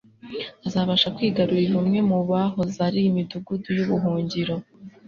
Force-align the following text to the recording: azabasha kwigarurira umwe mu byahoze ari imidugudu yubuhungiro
azabasha 0.67 1.13
kwigarurira 1.15 1.73
umwe 1.81 1.99
mu 2.09 2.17
byahoze 2.27 2.77
ari 2.87 3.01
imidugudu 3.09 3.67
yubuhungiro 3.77 4.55